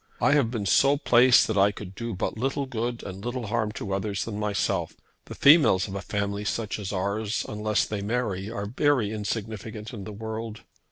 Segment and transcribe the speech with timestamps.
[0.19, 3.71] I have been so placed that I could do but little good and little harm
[3.73, 4.95] to others than myself.
[5.25, 10.05] The females of a family such as ours, unless they marry, are very insignificant in
[10.05, 10.61] the world.